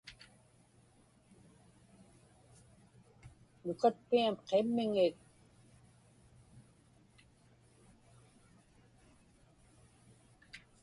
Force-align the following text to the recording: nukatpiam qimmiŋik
nukatpiam 3.63 4.35
qimmiŋik 4.47 5.15